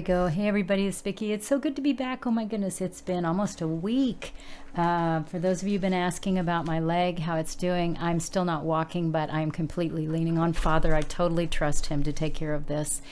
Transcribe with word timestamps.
we 0.00 0.04
go. 0.04 0.28
Hey, 0.28 0.48
everybody, 0.48 0.86
it's 0.86 1.02
Vicki. 1.02 1.30
It's 1.30 1.46
so 1.46 1.58
good 1.58 1.76
to 1.76 1.82
be 1.82 1.92
back. 1.92 2.26
Oh, 2.26 2.30
my 2.30 2.46
goodness, 2.46 2.80
it's 2.80 3.02
been 3.02 3.26
almost 3.26 3.60
a 3.60 3.68
week. 3.68 4.32
Uh, 4.74 5.24
for 5.24 5.38
those 5.38 5.60
of 5.60 5.68
you 5.68 5.74
who've 5.74 5.82
been 5.82 5.92
asking 5.92 6.38
about 6.38 6.64
my 6.64 6.80
leg, 6.80 7.18
how 7.18 7.36
it's 7.36 7.54
doing, 7.54 7.98
I'm 8.00 8.18
still 8.18 8.46
not 8.46 8.64
walking, 8.64 9.10
but 9.10 9.30
I'm 9.30 9.50
completely 9.50 10.08
leaning 10.08 10.38
on 10.38 10.54
Father. 10.54 10.94
I 10.94 11.02
totally 11.02 11.46
trust 11.46 11.86
Him 11.86 12.02
to 12.04 12.14
take 12.14 12.32
care 12.32 12.54
of 12.54 12.66
this. 12.66 13.02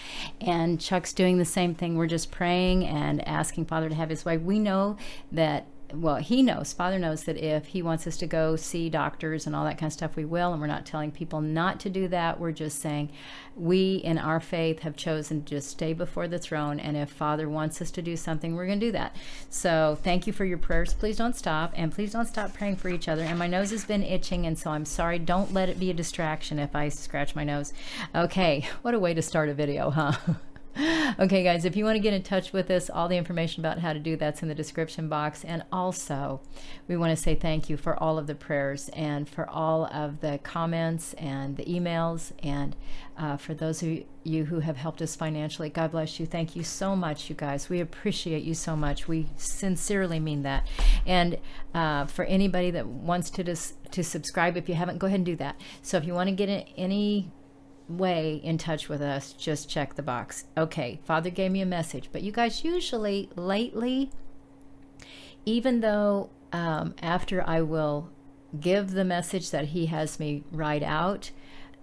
And 0.40 0.80
Chuck's 0.80 1.12
doing 1.12 1.36
the 1.36 1.44
same 1.44 1.74
thing. 1.74 1.98
We're 1.98 2.06
just 2.06 2.30
praying 2.30 2.86
and 2.86 3.26
asking 3.28 3.66
Father 3.66 3.90
to 3.90 3.94
have 3.94 4.08
His 4.08 4.24
way. 4.24 4.38
We 4.38 4.58
know 4.58 4.96
that 5.30 5.66
well, 5.94 6.16
he 6.16 6.42
knows, 6.42 6.72
Father 6.72 6.98
knows 6.98 7.24
that 7.24 7.38
if 7.38 7.66
he 7.66 7.82
wants 7.82 8.06
us 8.06 8.16
to 8.18 8.26
go 8.26 8.56
see 8.56 8.90
doctors 8.90 9.46
and 9.46 9.56
all 9.56 9.64
that 9.64 9.78
kind 9.78 9.88
of 9.88 9.94
stuff, 9.94 10.16
we 10.16 10.24
will. 10.24 10.52
And 10.52 10.60
we're 10.60 10.66
not 10.66 10.84
telling 10.84 11.10
people 11.10 11.40
not 11.40 11.80
to 11.80 11.90
do 11.90 12.08
that. 12.08 12.38
We're 12.38 12.52
just 12.52 12.80
saying 12.80 13.10
we, 13.56 13.96
in 13.96 14.18
our 14.18 14.38
faith, 14.38 14.80
have 14.80 14.96
chosen 14.96 15.42
to 15.42 15.54
just 15.56 15.70
stay 15.70 15.92
before 15.92 16.28
the 16.28 16.38
throne. 16.38 16.78
And 16.78 16.96
if 16.96 17.10
Father 17.10 17.48
wants 17.48 17.80
us 17.80 17.90
to 17.92 18.02
do 18.02 18.16
something, 18.16 18.54
we're 18.54 18.66
going 18.66 18.80
to 18.80 18.86
do 18.86 18.92
that. 18.92 19.16
So 19.48 19.98
thank 20.02 20.26
you 20.26 20.32
for 20.32 20.44
your 20.44 20.58
prayers. 20.58 20.94
Please 20.94 21.16
don't 21.16 21.36
stop. 21.36 21.72
And 21.74 21.90
please 21.90 22.12
don't 22.12 22.26
stop 22.26 22.54
praying 22.54 22.76
for 22.76 22.88
each 22.88 23.08
other. 23.08 23.22
And 23.22 23.38
my 23.38 23.46
nose 23.46 23.70
has 23.70 23.84
been 23.84 24.02
itching. 24.02 24.46
And 24.46 24.58
so 24.58 24.70
I'm 24.70 24.84
sorry. 24.84 25.18
Don't 25.18 25.52
let 25.54 25.68
it 25.68 25.80
be 25.80 25.90
a 25.90 25.94
distraction 25.94 26.58
if 26.58 26.76
I 26.76 26.88
scratch 26.88 27.34
my 27.34 27.44
nose. 27.44 27.72
Okay. 28.14 28.66
What 28.82 28.94
a 28.94 28.98
way 28.98 29.12
to 29.12 29.22
start 29.22 29.48
a 29.48 29.54
video, 29.54 29.90
huh? 29.90 30.12
okay, 31.18 31.42
guys, 31.42 31.64
if 31.64 31.74
you 31.76 31.84
want 31.84 31.96
to 31.96 32.00
get 32.00 32.12
in 32.12 32.22
touch 32.22 32.52
with 32.52 32.70
us, 32.70 32.88
all 32.88 33.08
the 33.08 33.16
information 33.16 33.64
about 33.64 33.80
how 33.80 33.92
to 33.92 33.98
do 33.98 34.16
that's 34.16 34.42
in 34.42 34.48
the 34.48 34.54
description 34.54 35.08
box. 35.08 35.44
And 35.44 35.64
also, 35.72 36.40
we 36.86 36.96
want 36.96 37.16
to 37.16 37.20
say 37.20 37.34
thank 37.34 37.68
you 37.68 37.76
for 37.76 38.00
all 38.00 38.16
of 38.16 38.28
the 38.28 38.34
prayers 38.36 38.88
and 38.90 39.28
for 39.28 39.48
all 39.48 39.86
of 39.86 40.20
the 40.20 40.38
comments 40.44 41.14
and 41.14 41.56
the 41.56 41.64
emails. 41.64 42.30
And 42.44 42.76
uh, 43.16 43.36
for 43.38 43.54
those 43.54 43.82
of 43.82 44.04
you 44.22 44.44
who 44.44 44.60
have 44.60 44.76
helped 44.76 45.02
us 45.02 45.16
financially, 45.16 45.68
God 45.68 45.90
bless 45.90 46.20
you. 46.20 46.26
Thank 46.26 46.54
you 46.54 46.62
so 46.62 46.94
much, 46.94 47.28
you 47.28 47.34
guys. 47.34 47.68
We 47.68 47.80
appreciate 47.80 48.44
you 48.44 48.54
so 48.54 48.76
much. 48.76 49.08
We 49.08 49.26
sincerely 49.36 50.20
mean 50.20 50.44
that. 50.44 50.68
And 51.04 51.38
uh, 51.74 52.06
for 52.06 52.24
anybody 52.26 52.70
that 52.70 52.86
wants 52.86 53.30
to 53.30 53.42
dis- 53.42 53.74
to 53.90 54.04
subscribe, 54.04 54.56
if 54.56 54.68
you 54.68 54.76
haven't, 54.76 54.98
go 54.98 55.08
ahead 55.08 55.18
and 55.18 55.26
do 55.26 55.36
that. 55.36 55.60
So 55.82 55.96
if 55.96 56.04
you 56.04 56.14
want 56.14 56.28
to 56.28 56.36
get 56.36 56.68
any 56.76 57.32
way 57.88 58.40
in 58.44 58.58
touch 58.58 58.88
with 58.88 59.00
us, 59.00 59.32
just 59.32 59.68
check 59.68 59.94
the 59.94 60.02
box. 60.02 60.44
Okay, 60.56 61.00
Father 61.04 61.30
gave 61.30 61.50
me 61.50 61.60
a 61.60 61.66
message, 61.66 62.10
but 62.12 62.22
you 62.22 62.32
guys 62.32 62.64
usually 62.64 63.30
lately, 63.34 64.10
even 65.44 65.80
though 65.80 66.30
um, 66.52 66.94
after 67.02 67.46
I 67.46 67.62
will 67.62 68.10
give 68.58 68.92
the 68.92 69.04
message 69.04 69.50
that 69.50 69.66
he 69.66 69.86
has 69.86 70.18
me 70.18 70.44
write 70.50 70.82
out, 70.82 71.30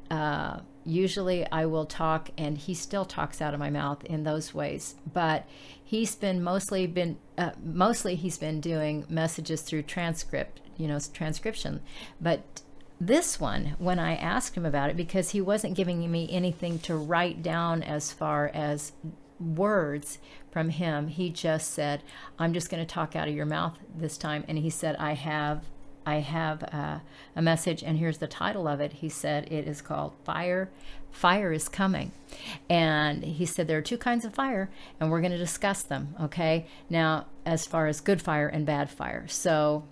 uh, 0.10 0.60
usually 0.84 1.50
I 1.52 1.66
will 1.66 1.86
talk 1.86 2.30
and 2.38 2.58
he 2.58 2.74
still 2.74 3.06
talks 3.06 3.42
out 3.42 3.54
of 3.54 3.60
my 3.60 3.70
mouth 3.70 4.04
in 4.06 4.24
those 4.24 4.54
ways. 4.54 4.96
But 5.12 5.48
he's 5.84 6.16
been 6.16 6.44
mostly 6.44 6.88
been 6.88 7.18
uh, 7.38 7.52
mostly 7.64 8.16
he's 8.16 8.38
been 8.38 8.62
doing 8.62 9.06
messages 9.10 9.62
through 9.62 9.84
transcript, 9.84 10.62
you 10.78 10.88
know, 10.88 11.00
transcription. 11.14 11.82
But 12.22 12.62
this 13.00 13.40
one 13.40 13.76
when 13.78 14.00
I 14.00 14.16
asked 14.16 14.56
him 14.56 14.66
about 14.66 14.90
it 14.90 14.98
because 14.98 15.32
he 15.32 15.42
wasn't 15.42 15.76
giving 15.76 16.10
me 16.12 16.30
anything 16.32 16.80
to 16.80 16.96
write 16.96 17.44
down 17.44 17.84
as 17.84 18.12
far 18.12 18.50
as 18.54 18.94
words 19.40 20.20
from 20.52 20.70
him. 20.70 21.08
He 21.08 21.30
just 21.30 21.72
said, 21.72 22.04
"I'm 22.40 22.54
just 22.54 22.70
going 22.70 22.86
to 22.86 22.94
talk 22.94 23.16
out 23.16 23.28
of 23.28 23.36
your 23.36 23.46
mouth 23.46 23.78
this 23.96 24.18
time." 24.18 24.46
And 24.48 24.58
he 24.58 24.70
said, 24.70 24.96
"I 24.98 25.14
have 25.14 25.66
I 26.06 26.16
have 26.18 26.64
uh, 26.72 27.00
a 27.36 27.42
message, 27.42 27.84
and 27.84 27.98
here's 27.98 28.20
the 28.20 28.28
title 28.28 28.68
of 28.68 28.80
it. 28.80 28.94
He 28.94 29.10
said 29.10 29.52
it 29.52 29.68
is 29.68 29.82
called 29.82 30.14
Fire. 30.24 30.70
Fire 31.12 31.52
is 31.52 31.68
coming. 31.68 32.12
And 32.70 33.24
he 33.24 33.46
said 33.46 33.68
there 33.68 33.78
are 33.80 33.82
two 33.82 33.98
kinds 33.98 34.26
of 34.26 34.34
fire, 34.34 34.70
and 35.00 35.10
we're 35.10 35.22
going 35.22 35.32
to 35.32 35.38
discuss 35.38 35.82
them. 35.82 36.16
Okay. 36.22 36.68
Now, 36.90 37.26
as 37.46 37.66
far 37.66 37.88
as 37.88 38.02
good 38.02 38.22
fire 38.22 38.48
and 38.48 38.66
bad 38.66 38.90
fire. 38.90 39.28
So 39.28 39.86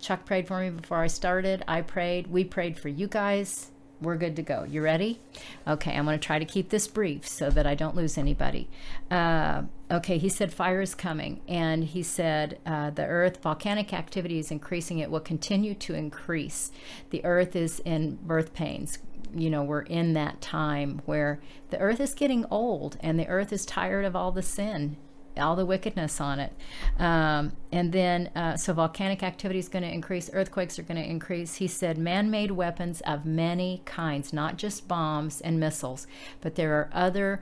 Chuck 0.00 0.24
prayed 0.24 0.48
for 0.48 0.60
me 0.60 0.70
before 0.70 0.98
I 0.98 1.08
started. 1.08 1.62
I 1.68 1.82
prayed. 1.82 2.28
We 2.28 2.44
prayed 2.44 2.78
for 2.78 2.88
you 2.88 3.06
guys. 3.06 3.70
We're 4.00 4.16
good 4.16 4.36
to 4.36 4.42
go. 4.42 4.64
You 4.64 4.80
ready? 4.80 5.20
Okay, 5.68 5.94
I'm 5.94 6.06
going 6.06 6.18
to 6.18 6.26
try 6.26 6.38
to 6.38 6.46
keep 6.46 6.70
this 6.70 6.88
brief 6.88 7.28
so 7.28 7.50
that 7.50 7.66
I 7.66 7.74
don't 7.74 7.94
lose 7.94 8.16
anybody. 8.16 8.70
Uh, 9.10 9.64
okay, 9.90 10.16
he 10.16 10.30
said 10.30 10.54
fire 10.54 10.80
is 10.80 10.94
coming. 10.94 11.42
And 11.46 11.84
he 11.84 12.02
said 12.02 12.58
uh, 12.64 12.90
the 12.90 13.04
earth, 13.04 13.42
volcanic 13.42 13.92
activity 13.92 14.38
is 14.38 14.50
increasing. 14.50 15.00
It 15.00 15.10
will 15.10 15.20
continue 15.20 15.74
to 15.74 15.94
increase. 15.94 16.72
The 17.10 17.22
earth 17.26 17.54
is 17.54 17.80
in 17.80 18.16
birth 18.22 18.54
pains. 18.54 18.98
You 19.34 19.50
know, 19.50 19.62
we're 19.62 19.82
in 19.82 20.14
that 20.14 20.40
time 20.40 21.02
where 21.04 21.40
the 21.68 21.78
earth 21.78 22.00
is 22.00 22.14
getting 22.14 22.46
old 22.50 22.96
and 23.00 23.18
the 23.18 23.28
earth 23.28 23.52
is 23.52 23.66
tired 23.66 24.06
of 24.06 24.16
all 24.16 24.32
the 24.32 24.42
sin 24.42 24.96
all 25.36 25.56
the 25.56 25.66
wickedness 25.66 26.20
on 26.20 26.40
it. 26.40 26.52
Um, 26.98 27.52
and 27.72 27.92
then, 27.92 28.28
uh, 28.34 28.56
so 28.56 28.72
volcanic 28.72 29.22
activity 29.22 29.58
is 29.58 29.68
going 29.68 29.82
to 29.82 29.92
increase, 29.92 30.30
earthquakes 30.32 30.78
are 30.78 30.82
going 30.82 31.02
to 31.02 31.08
increase. 31.08 31.56
He 31.56 31.66
said 31.66 31.98
man 31.98 32.30
made 32.30 32.50
weapons 32.50 33.00
of 33.02 33.24
many 33.24 33.82
kinds, 33.84 34.32
not 34.32 34.56
just 34.56 34.88
bombs 34.88 35.40
and 35.40 35.60
missiles, 35.60 36.06
but 36.40 36.54
there 36.54 36.74
are 36.74 36.90
other 36.92 37.40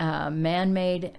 uh, 0.00 0.30
man 0.30 0.72
made 0.72 1.18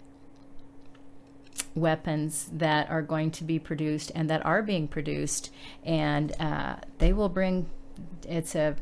weapons 1.73 2.49
that 2.53 2.89
are 2.89 3.01
going 3.01 3.31
to 3.31 3.43
be 3.43 3.59
produced 3.59 4.11
and 4.15 4.29
that 4.29 4.45
are 4.45 4.61
being 4.61 4.87
produced, 4.87 5.51
and 5.83 6.31
uh, 6.39 6.75
they 6.99 7.13
will 7.13 7.29
bring 7.29 7.69
it's 8.27 8.55
a 8.55 8.75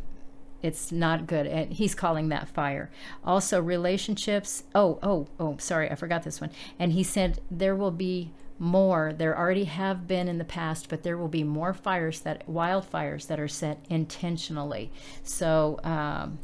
it's 0.64 0.92
not 0.92 1.28
good 1.28 1.46
and 1.46 1.74
he's 1.74 1.94
calling 1.94 2.30
that 2.30 2.48
fire. 2.48 2.90
Also 3.24 3.62
relationships 3.62 4.64
oh 4.74 4.98
oh 5.04 5.28
oh 5.40 5.58
sorry 5.60 5.92
i 5.92 5.96
forgot 5.96 6.24
this 6.24 6.42
one. 6.42 6.50
And 6.80 6.94
he 6.94 7.04
said 7.04 7.40
there 7.52 7.76
will 7.76 7.92
be 7.92 8.32
more 8.58 9.14
there 9.16 9.38
already 9.38 9.66
have 9.66 10.08
been 10.08 10.28
in 10.28 10.38
the 10.38 10.46
past 10.46 10.88
but 10.88 11.04
there 11.04 11.18
will 11.18 11.28
be 11.28 11.44
more 11.44 11.74
fires 11.74 12.22
that 12.22 12.48
wildfires 12.48 13.28
that 13.28 13.40
are 13.40 13.48
set 13.48 13.86
intentionally. 13.90 14.92
So 15.22 15.80
um, 15.84 16.40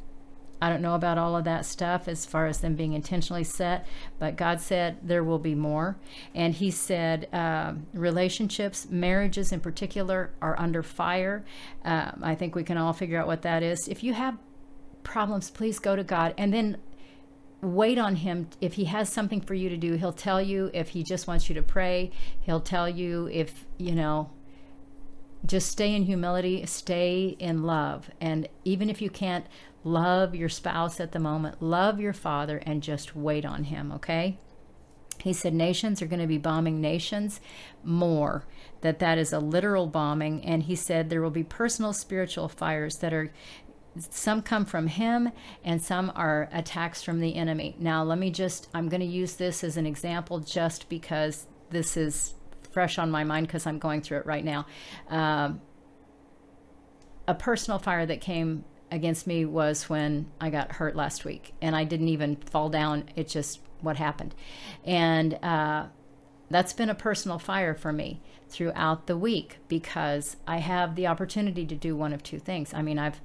I 0.62 0.70
don't 0.70 0.81
know 0.81 0.96
about 0.96 1.18
all 1.18 1.38
of 1.38 1.46
that 1.46 1.66
stuff 1.66 2.08
as 2.08 2.25
far 2.25 2.47
as 2.47 2.59
them 2.59 2.75
being 2.75 2.94
intentionally 2.94 3.44
set, 3.44 3.86
but 4.18 4.36
God 4.36 4.59
said 4.59 4.97
there 5.02 5.24
will 5.24 5.40
be 5.40 5.56
more. 5.56 5.97
And 6.36 6.53
He 6.53 6.70
said 6.72 7.28
um, 7.34 7.88
relationships, 7.94 8.88
marriages 8.90 9.52
in 9.52 9.62
particular, 9.62 10.31
are 10.42 10.59
under 10.59 10.84
fire. 10.84 11.46
Um, 11.86 12.20
I 12.22 12.36
think 12.36 12.56
we 12.56 12.64
can 12.64 12.78
all 12.78 12.94
figure 12.94 13.20
out 13.20 13.28
what 13.28 13.42
that 13.44 13.64
is. 13.64 13.88
If 13.88 14.03
you 14.03 14.14
have 14.14 14.38
problems, 15.03 15.50
please 15.50 15.80
go 15.80 15.96
to 15.96 16.03
God 16.03 16.34
and 16.38 16.53
then 16.53 16.78
wait 17.62 17.97
on 17.97 18.18
Him. 18.18 18.50
If 18.59 18.74
He 18.74 18.86
has 18.86 19.09
something 19.09 19.41
for 19.41 19.53
you 19.53 19.70
to 19.70 19.78
do, 19.78 19.94
He'll 19.94 20.14
tell 20.14 20.41
you. 20.41 20.72
If 20.74 20.90
He 20.90 21.03
just 21.03 21.28
wants 21.28 21.50
you 21.50 21.56
to 21.56 21.64
pray, 21.64 22.12
He'll 22.41 22.59
tell 22.59 22.90
you. 22.90 23.30
If, 23.31 23.66
you 23.78 23.96
know, 23.96 24.30
just 25.46 25.70
stay 25.70 25.96
in 25.96 26.03
humility, 26.03 26.66
stay 26.66 27.36
in 27.40 27.64
love. 27.64 28.09
And 28.20 28.47
even 28.66 28.90
if 28.90 29.02
you 29.02 29.09
can't 29.09 29.46
Love 29.84 30.35
your 30.35 30.50
spouse 30.50 31.00
at 31.00 31.12
the 31.12 31.19
moment, 31.19 31.62
love 31.62 32.00
your 32.00 32.13
father, 32.13 32.57
and 32.66 32.84
just 32.84 33.16
wait 33.16 33.45
on 33.45 33.66
him, 33.66 33.91
okay? 33.91 34.38
He 35.22 35.34
said 35.34 35.53
nations 35.53 36.01
are 36.01 36.07
going 36.07 36.22
to 36.22 36.28
be 36.28 36.38
bombing 36.38 36.79
nations 36.79 37.41
more, 37.84 38.45
that 38.81 39.00
that 39.00 39.17
is 39.17 39.34
a 39.34 39.40
literal 39.40 39.88
bombing. 39.88 40.43
And 40.46 40.64
he 40.64 40.76
said 40.76 41.09
there 41.09 41.22
will 41.22 41.29
be 41.29 41.43
personal 41.43 41.93
spiritual 41.93 42.47
fires 42.47 42.97
that 42.97 43.14
are 43.14 43.31
some 44.09 44.41
come 44.41 44.66
from 44.66 44.87
him 44.87 45.31
and 45.64 45.82
some 45.82 46.11
are 46.16 46.47
attacks 46.53 47.02
from 47.02 47.20
the 47.20 47.35
enemy. 47.35 47.75
Now, 47.79 48.03
let 48.03 48.17
me 48.17 48.32
just, 48.32 48.70
I'm 48.73 48.87
going 48.87 49.02
to 49.02 49.05
use 49.05 49.34
this 49.34 49.64
as 49.64 49.78
an 49.78 49.85
example 49.85 50.40
just 50.40 50.87
because 50.87 51.47
this 51.70 51.97
is 51.97 52.35
fresh 52.72 52.97
on 52.97 53.11
my 53.11 53.23
mind 53.23 53.47
because 53.47 53.66
I'm 53.66 53.79
going 53.79 54.02
through 54.02 54.20
it 54.20 54.25
right 54.25 54.46
now. 54.46 54.66
Um, 55.09 55.61
a 57.28 57.34
personal 57.34 57.79
fire 57.79 58.05
that 58.05 58.22
came 58.22 58.64
against 58.91 59.28
me 59.28 59.46
was 59.46 59.90
when 59.90 60.28
I 60.40 60.50
got 60.50 60.74
hurt 60.74 60.96
last 60.96 61.26
week, 61.26 61.53
and 61.62 61.76
I 61.76 61.84
didn't 61.84 62.09
even 62.09 62.36
fall 62.38 62.70
down. 62.70 63.06
It 63.16 63.28
just 63.28 63.59
what 63.82 63.97
happened, 63.97 64.36
and 64.84 65.36
uh, 65.44 65.88
that's 66.50 66.74
been 66.74 66.90
a 66.90 66.96
personal 66.96 67.40
fire 67.40 67.76
for 67.76 67.94
me 67.94 68.22
throughout 68.50 69.08
the 69.08 69.18
week 69.18 69.58
because 69.68 70.38
I 70.47 70.58
have 70.58 70.96
the 70.96 71.08
opportunity 71.08 71.66
to 71.66 71.76
do 71.76 71.96
one 71.96 72.14
of 72.14 72.24
two 72.24 72.40
things. 72.40 72.74
I 72.74 72.82
mean, 72.82 72.97
I've 72.97 73.22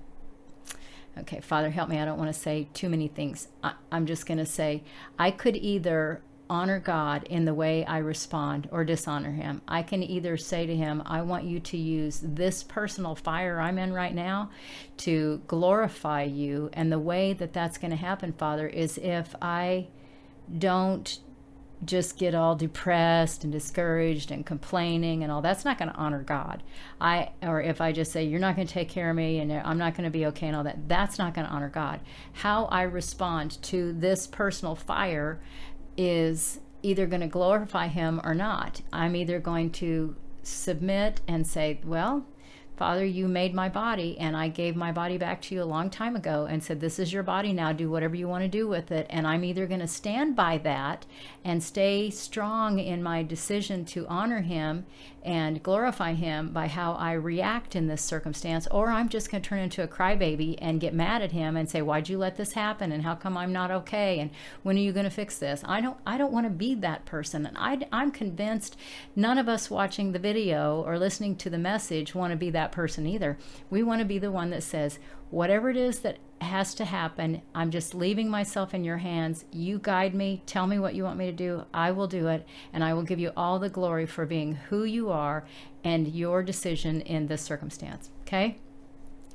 okay, 1.18 1.40
Father, 1.40 1.70
help 1.70 1.88
me. 1.88 1.98
I 1.98 2.04
don't 2.04 2.18
want 2.18 2.32
to 2.32 2.38
say 2.38 2.68
too 2.74 2.88
many 2.88 3.08
things. 3.08 3.48
I, 3.62 3.74
I'm 3.90 4.06
just 4.06 4.26
going 4.26 4.38
to 4.38 4.46
say 4.46 4.82
I 5.18 5.30
could 5.30 5.56
either 5.56 6.22
honor 6.48 6.78
God 6.78 7.24
in 7.24 7.44
the 7.44 7.54
way 7.54 7.84
I 7.84 7.98
respond 7.98 8.68
or 8.70 8.84
dishonor 8.84 9.32
Him. 9.32 9.62
I 9.66 9.82
can 9.82 10.02
either 10.02 10.36
say 10.36 10.66
to 10.66 10.76
Him, 10.76 11.02
I 11.06 11.22
want 11.22 11.44
you 11.44 11.60
to 11.60 11.76
use 11.76 12.20
this 12.22 12.62
personal 12.62 13.14
fire 13.14 13.60
I'm 13.60 13.78
in 13.78 13.92
right 13.92 14.14
now 14.14 14.50
to 14.98 15.42
glorify 15.46 16.22
you. 16.22 16.70
And 16.72 16.92
the 16.92 16.98
way 16.98 17.32
that 17.32 17.52
that's 17.52 17.78
going 17.78 17.90
to 17.90 17.96
happen, 17.96 18.32
Father, 18.32 18.66
is 18.68 18.98
if 18.98 19.34
I 19.40 19.88
don't 20.58 21.18
just 21.84 22.18
get 22.18 22.34
all 22.34 22.56
depressed 22.56 23.44
and 23.44 23.52
discouraged 23.52 24.30
and 24.30 24.46
complaining 24.46 25.22
and 25.22 25.30
all 25.30 25.42
that's 25.42 25.64
not 25.64 25.78
going 25.78 25.90
to 25.90 25.96
honor 25.96 26.22
God. 26.22 26.62
I 27.00 27.30
or 27.42 27.60
if 27.60 27.80
I 27.80 27.92
just 27.92 28.12
say 28.12 28.24
you're 28.24 28.40
not 28.40 28.56
going 28.56 28.66
to 28.66 28.72
take 28.72 28.88
care 28.88 29.10
of 29.10 29.16
me 29.16 29.38
and 29.38 29.52
I'm 29.52 29.78
not 29.78 29.94
going 29.94 30.04
to 30.04 30.10
be 30.10 30.26
okay 30.26 30.46
and 30.46 30.56
all 30.56 30.64
that, 30.64 30.88
that's 30.88 31.18
not 31.18 31.34
going 31.34 31.46
to 31.46 31.52
honor 31.52 31.68
God. 31.68 32.00
How 32.32 32.66
I 32.66 32.82
respond 32.82 33.60
to 33.64 33.92
this 33.92 34.26
personal 34.26 34.74
fire 34.76 35.40
is 35.96 36.60
either 36.82 37.06
going 37.06 37.20
to 37.20 37.26
glorify 37.26 37.88
him 37.88 38.20
or 38.24 38.34
not. 38.34 38.82
I'm 38.92 39.16
either 39.16 39.40
going 39.40 39.70
to 39.72 40.16
submit 40.42 41.20
and 41.26 41.46
say, 41.46 41.80
well, 41.84 42.26
Father, 42.76 43.04
you 43.04 43.28
made 43.28 43.54
my 43.54 43.68
body, 43.68 44.18
and 44.18 44.36
I 44.36 44.48
gave 44.48 44.74
my 44.74 44.90
body 44.90 45.16
back 45.16 45.40
to 45.42 45.54
you 45.54 45.62
a 45.62 45.64
long 45.64 45.90
time 45.90 46.16
ago 46.16 46.46
and 46.50 46.62
said, 46.62 46.80
This 46.80 46.98
is 46.98 47.12
your 47.12 47.22
body 47.22 47.52
now. 47.52 47.72
Do 47.72 47.88
whatever 47.88 48.16
you 48.16 48.26
want 48.26 48.42
to 48.42 48.48
do 48.48 48.66
with 48.66 48.90
it. 48.90 49.06
And 49.10 49.28
I'm 49.28 49.44
either 49.44 49.68
going 49.68 49.80
to 49.80 49.86
stand 49.86 50.34
by 50.34 50.58
that 50.58 51.06
and 51.44 51.62
stay 51.62 52.10
strong 52.10 52.80
in 52.80 53.00
my 53.00 53.22
decision 53.22 53.84
to 53.86 54.08
honor 54.08 54.40
him 54.40 54.86
and 55.24 55.62
glorify 55.62 56.12
him 56.12 56.48
by 56.48 56.66
how 56.66 56.92
I 56.94 57.12
react 57.12 57.74
in 57.74 57.86
this 57.86 58.02
circumstance, 58.02 58.66
or 58.70 58.90
I'm 58.90 59.08
just 59.08 59.30
going 59.30 59.42
to 59.42 59.48
turn 59.48 59.60
into 59.60 59.82
a 59.82 59.88
crybaby 59.88 60.58
and 60.60 60.80
get 60.80 60.92
mad 60.92 61.22
at 61.22 61.32
him 61.32 61.56
and 61.56 61.70
say, 61.70 61.80
"Why'd 61.80 62.10
you 62.10 62.18
let 62.18 62.36
this 62.36 62.52
happen? 62.52 62.92
And 62.92 63.04
how 63.04 63.14
come 63.14 63.36
I'm 63.36 63.52
not 63.52 63.70
okay? 63.70 64.18
And 64.18 64.30
when 64.62 64.76
are 64.76 64.80
you 64.80 64.92
going 64.92 65.04
to 65.04 65.10
fix 65.10 65.38
this?" 65.38 65.62
I 65.64 65.80
don't. 65.80 65.96
I 66.06 66.18
don't 66.18 66.32
want 66.32 66.46
to 66.46 66.50
be 66.50 66.74
that 66.76 67.06
person, 67.06 67.46
and 67.46 67.56
I, 67.56 67.78
I'm 67.90 68.10
convinced 68.10 68.76
none 69.16 69.38
of 69.38 69.48
us 69.48 69.70
watching 69.70 70.12
the 70.12 70.18
video 70.18 70.82
or 70.82 70.98
listening 70.98 71.36
to 71.36 71.48
the 71.48 71.58
message 71.58 72.14
want 72.14 72.32
to 72.32 72.36
be 72.36 72.50
that 72.50 72.63
person 72.72 73.06
either. 73.06 73.38
We 73.70 73.82
want 73.82 74.00
to 74.00 74.04
be 74.04 74.18
the 74.18 74.30
one 74.30 74.50
that 74.50 74.62
says, 74.62 74.98
whatever 75.30 75.70
it 75.70 75.76
is 75.76 76.00
that 76.00 76.18
has 76.40 76.74
to 76.74 76.84
happen, 76.84 77.42
I'm 77.54 77.70
just 77.70 77.94
leaving 77.94 78.28
myself 78.28 78.74
in 78.74 78.84
your 78.84 78.98
hands. 78.98 79.44
You 79.50 79.78
guide 79.78 80.14
me, 80.14 80.42
tell 80.46 80.66
me 80.66 80.78
what 80.78 80.94
you 80.94 81.04
want 81.04 81.18
me 81.18 81.26
to 81.26 81.32
do. 81.32 81.64
I 81.72 81.90
will 81.90 82.06
do 82.06 82.28
it, 82.28 82.46
and 82.72 82.84
I 82.84 82.94
will 82.94 83.02
give 83.02 83.18
you 83.18 83.32
all 83.36 83.58
the 83.58 83.70
glory 83.70 84.06
for 84.06 84.26
being 84.26 84.54
who 84.54 84.84
you 84.84 85.10
are 85.10 85.44
and 85.82 86.08
your 86.08 86.42
decision 86.42 87.00
in 87.02 87.26
this 87.26 87.42
circumstance. 87.42 88.10
Okay? 88.22 88.58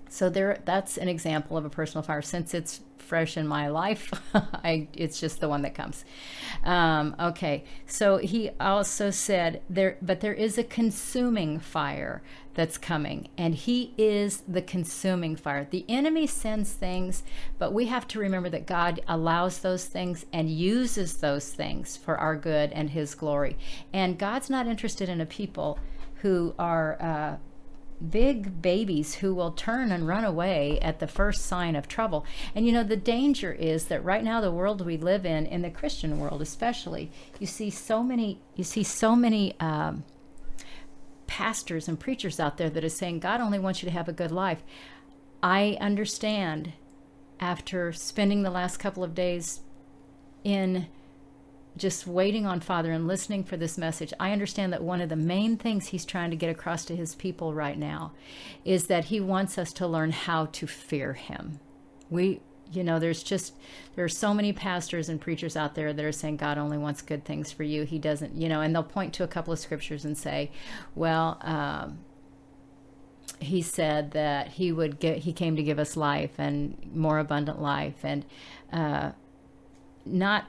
So 0.09 0.29
there 0.29 0.59
that's 0.65 0.97
an 0.97 1.07
example 1.07 1.57
of 1.57 1.65
a 1.65 1.69
personal 1.69 2.03
fire 2.03 2.21
since 2.21 2.53
it's 2.53 2.81
fresh 3.09 3.37
in 3.37 3.47
my 3.47 3.67
life. 3.67 4.11
I 4.33 4.87
it's 4.93 5.19
just 5.19 5.41
the 5.41 5.49
one 5.49 5.63
that 5.63 5.73
comes. 5.73 6.05
Um, 6.63 7.15
okay, 7.19 7.63
so 7.87 8.17
he 8.17 8.51
also 8.59 9.09
said 9.09 9.61
there, 9.69 9.97
but 10.01 10.21
there 10.21 10.33
is 10.33 10.57
a 10.57 10.63
consuming 10.63 11.59
fire 11.59 12.21
that's 12.53 12.77
coming, 12.77 13.29
and 13.37 13.55
he 13.55 13.93
is 13.97 14.43
the 14.47 14.61
consuming 14.61 15.35
fire. 15.35 15.67
The 15.69 15.85
enemy 15.89 16.27
sends 16.27 16.73
things, 16.73 17.23
but 17.57 17.73
we 17.73 17.85
have 17.85 18.07
to 18.09 18.19
remember 18.19 18.49
that 18.49 18.67
God 18.67 19.01
allows 19.07 19.59
those 19.59 19.85
things 19.85 20.25
and 20.31 20.49
uses 20.49 21.17
those 21.17 21.51
things 21.51 21.97
for 21.97 22.17
our 22.17 22.35
good 22.35 22.71
and 22.73 22.89
His 22.89 23.15
glory. 23.15 23.57
And 23.91 24.19
God's 24.19 24.49
not 24.49 24.67
interested 24.67 25.09
in 25.09 25.21
a 25.21 25.25
people 25.25 25.79
who 26.21 26.53
are 26.59 27.01
uh, 27.01 27.37
big 28.07 28.61
babies 28.61 29.15
who 29.15 29.33
will 29.33 29.51
turn 29.51 29.91
and 29.91 30.07
run 30.07 30.23
away 30.23 30.79
at 30.81 30.99
the 30.99 31.07
first 31.07 31.45
sign 31.45 31.75
of 31.75 31.87
trouble. 31.87 32.25
And 32.55 32.65
you 32.65 32.71
know, 32.71 32.83
the 32.83 32.95
danger 32.95 33.51
is 33.51 33.85
that 33.85 34.03
right 34.03 34.23
now, 34.23 34.41
the 34.41 34.51
world 34.51 34.85
we 34.85 34.97
live 34.97 35.25
in, 35.25 35.45
in 35.45 35.61
the 35.61 35.69
Christian 35.69 36.19
world 36.19 36.41
especially, 36.41 37.11
you 37.39 37.47
see 37.47 37.69
so 37.69 38.01
many, 38.03 38.41
you 38.55 38.63
see 38.63 38.83
so 38.83 39.15
many. 39.15 39.59
Um, 39.59 40.03
pastors 41.29 41.87
and 41.87 41.99
preachers 41.99 42.39
out 42.39 42.57
there 42.57 42.71
that 42.71 42.83
are 42.83 42.89
saying 42.89 43.19
God 43.19 43.39
only 43.39 43.59
wants 43.59 43.83
you 43.83 43.87
to 43.87 43.93
have 43.93 44.09
a 44.09 44.11
good 44.11 44.31
life. 44.31 44.63
I 45.43 45.77
understand 45.79 46.73
after 47.39 47.93
spending 47.93 48.41
the 48.41 48.49
last 48.49 48.77
couple 48.77 49.03
of 49.03 49.13
days 49.13 49.61
in 50.43 50.87
just 51.77 52.07
waiting 52.07 52.45
on 52.45 52.59
Father 52.59 52.91
and 52.91 53.07
listening 53.07 53.43
for 53.43 53.57
this 53.57 53.77
message, 53.77 54.13
I 54.19 54.31
understand 54.31 54.73
that 54.73 54.83
one 54.83 55.01
of 55.01 55.09
the 55.09 55.15
main 55.15 55.57
things 55.57 55.87
he's 55.87 56.05
trying 56.05 56.29
to 56.31 56.35
get 56.35 56.49
across 56.49 56.85
to 56.85 56.95
his 56.95 57.15
people 57.15 57.53
right 57.53 57.77
now 57.77 58.11
is 58.65 58.87
that 58.87 59.05
he 59.05 59.19
wants 59.19 59.57
us 59.57 59.71
to 59.73 59.87
learn 59.87 60.11
how 60.11 60.47
to 60.47 60.67
fear 60.67 61.13
him. 61.13 61.59
We 62.09 62.41
you 62.71 62.83
know 62.83 62.99
there's 62.99 63.23
just 63.23 63.55
there 63.95 64.05
are 64.05 64.09
so 64.09 64.31
many 64.31 64.53
pastors 64.53 65.09
and 65.09 65.19
preachers 65.19 65.55
out 65.55 65.73
there 65.73 65.91
that 65.91 66.05
are 66.05 66.11
saying 66.11 66.37
god 66.37 66.55
only 66.55 66.77
wants 66.77 67.01
good 67.01 67.25
things 67.25 67.51
for 67.51 67.63
you 67.63 67.83
he 67.83 67.97
doesn't 67.97 68.35
you 68.35 68.47
know 68.47 68.61
and 68.61 68.75
they'll 68.75 68.83
point 68.83 69.11
to 69.11 69.23
a 69.23 69.27
couple 69.27 69.51
of 69.51 69.57
scriptures 69.57 70.05
and 70.05 70.15
say 70.15 70.51
well 70.93 71.39
um, 71.41 71.97
he 73.39 73.61
said 73.61 74.11
that 74.11 74.49
he 74.49 74.71
would 74.71 74.99
get 74.99 75.19
he 75.19 75.33
came 75.33 75.55
to 75.55 75.63
give 75.63 75.79
us 75.79 75.95
life 75.95 76.33
and 76.37 76.77
more 76.93 77.19
abundant 77.19 77.61
life 77.61 78.03
and 78.03 78.25
uh, 78.71 79.11
not 80.05 80.45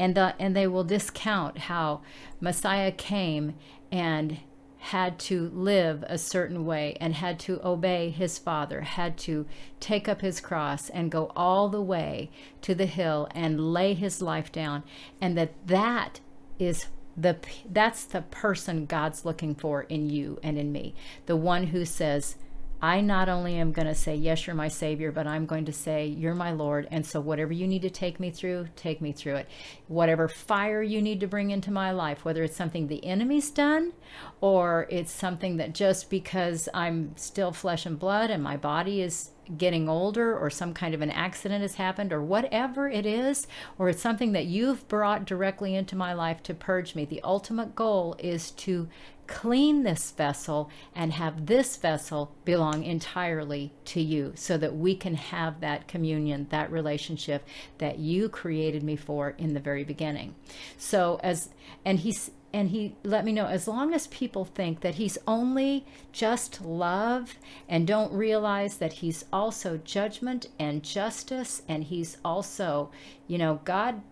and 0.00 0.14
the, 0.14 0.34
and 0.40 0.56
they 0.56 0.66
will 0.66 0.82
discount 0.82 1.58
how 1.58 2.00
Messiah 2.40 2.90
came 2.90 3.54
and 3.92 4.38
had 4.78 5.18
to 5.18 5.50
live 5.50 6.02
a 6.08 6.16
certain 6.16 6.64
way 6.64 6.96
and 6.98 7.14
had 7.14 7.38
to 7.38 7.60
obey 7.62 8.08
his 8.08 8.38
father, 8.38 8.80
had 8.80 9.18
to 9.18 9.44
take 9.78 10.08
up 10.08 10.22
his 10.22 10.40
cross 10.40 10.88
and 10.88 11.10
go 11.10 11.30
all 11.36 11.68
the 11.68 11.82
way 11.82 12.30
to 12.62 12.74
the 12.74 12.86
hill 12.86 13.28
and 13.34 13.74
lay 13.74 13.92
his 13.92 14.22
life 14.22 14.50
down, 14.50 14.82
and 15.20 15.36
that 15.36 15.52
that 15.66 16.20
is 16.58 16.86
the 17.14 17.36
that's 17.70 18.04
the 18.04 18.22
person 18.22 18.86
God's 18.86 19.26
looking 19.26 19.54
for 19.54 19.82
in 19.82 20.08
you 20.08 20.38
and 20.42 20.56
in 20.56 20.72
me, 20.72 20.94
the 21.26 21.36
one 21.36 21.64
who 21.64 21.84
says, 21.84 22.36
I 22.82 23.00
not 23.00 23.28
only 23.28 23.56
am 23.56 23.72
going 23.72 23.88
to 23.88 23.94
say, 23.94 24.14
Yes, 24.14 24.46
you're 24.46 24.56
my 24.56 24.68
Savior, 24.68 25.12
but 25.12 25.26
I'm 25.26 25.46
going 25.46 25.66
to 25.66 25.72
say, 25.72 26.06
You're 26.06 26.34
my 26.34 26.52
Lord. 26.52 26.88
And 26.90 27.04
so, 27.04 27.20
whatever 27.20 27.52
you 27.52 27.66
need 27.66 27.82
to 27.82 27.90
take 27.90 28.18
me 28.18 28.30
through, 28.30 28.68
take 28.76 29.00
me 29.00 29.12
through 29.12 29.36
it. 29.36 29.48
Whatever 29.88 30.28
fire 30.28 30.82
you 30.82 31.02
need 31.02 31.20
to 31.20 31.26
bring 31.26 31.50
into 31.50 31.70
my 31.70 31.90
life, 31.90 32.24
whether 32.24 32.42
it's 32.42 32.56
something 32.56 32.86
the 32.86 33.04
enemy's 33.04 33.50
done 33.50 33.92
or 34.40 34.86
it's 34.90 35.12
something 35.12 35.58
that 35.58 35.74
just 35.74 36.10
because 36.10 36.68
I'm 36.72 37.16
still 37.16 37.52
flesh 37.52 37.86
and 37.86 37.98
blood 37.98 38.30
and 38.30 38.42
my 38.42 38.56
body 38.56 39.02
is 39.02 39.30
getting 39.56 39.88
older 39.88 40.36
or 40.36 40.48
some 40.50 40.72
kind 40.72 40.94
of 40.94 41.02
an 41.02 41.10
accident 41.10 41.62
has 41.62 41.74
happened 41.74 42.12
or 42.12 42.22
whatever 42.22 42.88
it 42.88 43.06
is, 43.06 43.46
or 43.78 43.88
it's 43.88 44.02
something 44.02 44.32
that 44.32 44.46
you've 44.46 44.86
brought 44.88 45.24
directly 45.24 45.74
into 45.74 45.96
my 45.96 46.12
life 46.12 46.42
to 46.44 46.54
purge 46.54 46.94
me. 46.94 47.04
The 47.04 47.22
ultimate 47.22 47.74
goal 47.74 48.16
is 48.18 48.52
to 48.52 48.88
clean 49.30 49.84
this 49.84 50.10
vessel 50.10 50.68
and 50.94 51.12
have 51.12 51.46
this 51.46 51.76
vessel 51.76 52.34
belong 52.44 52.82
entirely 52.82 53.72
to 53.84 54.00
you 54.00 54.32
so 54.34 54.58
that 54.58 54.76
we 54.76 54.94
can 54.94 55.14
have 55.14 55.60
that 55.60 55.86
communion, 55.86 56.48
that 56.50 56.70
relationship 56.70 57.46
that 57.78 58.00
you 58.00 58.28
created 58.28 58.82
me 58.82 58.96
for 58.96 59.30
in 59.38 59.54
the 59.54 59.60
very 59.60 59.84
beginning. 59.84 60.34
So 60.76 61.20
as 61.22 61.50
and 61.84 62.00
he's 62.00 62.32
and 62.52 62.70
he 62.70 62.96
let 63.04 63.24
me 63.24 63.30
know 63.30 63.46
as 63.46 63.68
long 63.68 63.94
as 63.94 64.08
people 64.08 64.44
think 64.44 64.80
that 64.80 64.96
he's 64.96 65.16
only 65.28 65.86
just 66.10 66.60
love 66.60 67.36
and 67.68 67.86
don't 67.86 68.12
realize 68.12 68.78
that 68.78 68.94
he's 68.94 69.24
also 69.32 69.76
judgment 69.76 70.48
and 70.58 70.82
justice 70.82 71.62
and 71.68 71.84
he's 71.84 72.16
also 72.24 72.90
you 73.28 73.38
know 73.38 73.60
god 73.64 74.02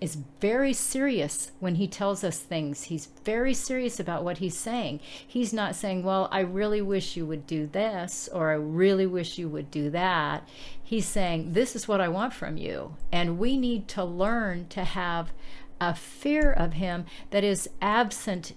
is 0.00 0.18
very 0.40 0.72
serious 0.72 1.52
when 1.60 1.76
he 1.76 1.88
tells 1.88 2.22
us 2.22 2.38
things. 2.38 2.84
He's 2.84 3.06
very 3.24 3.54
serious 3.54 3.98
about 3.98 4.24
what 4.24 4.38
he's 4.38 4.56
saying. 4.56 5.00
He's 5.26 5.52
not 5.52 5.74
saying, 5.74 6.02
Well, 6.02 6.28
I 6.30 6.40
really 6.40 6.82
wish 6.82 7.16
you 7.16 7.26
would 7.26 7.46
do 7.46 7.66
this, 7.66 8.28
or 8.32 8.50
I 8.50 8.54
really 8.54 9.06
wish 9.06 9.38
you 9.38 9.48
would 9.48 9.70
do 9.70 9.90
that. 9.90 10.48
He's 10.82 11.06
saying, 11.06 11.52
This 11.52 11.74
is 11.74 11.88
what 11.88 12.00
I 12.00 12.08
want 12.08 12.32
from 12.32 12.56
you. 12.56 12.96
And 13.12 13.38
we 13.38 13.56
need 13.56 13.88
to 13.88 14.04
learn 14.04 14.68
to 14.68 14.84
have 14.84 15.32
a 15.80 15.94
fear 15.94 16.52
of 16.52 16.74
him 16.74 17.06
that 17.30 17.44
is 17.44 17.68
absent, 17.80 18.52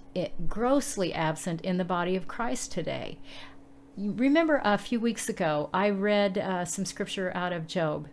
grossly 0.48 1.14
absent 1.14 1.60
in 1.60 1.76
the 1.76 1.84
body 1.84 2.16
of 2.16 2.26
Christ 2.28 2.72
today. 2.72 3.18
Remember 3.96 4.60
a 4.64 4.78
few 4.78 4.98
weeks 4.98 5.28
ago, 5.28 5.68
I 5.72 5.90
read 5.90 6.38
uh, 6.38 6.64
some 6.64 6.84
scripture 6.84 7.30
out 7.34 7.52
of 7.52 7.66
Job 7.66 8.08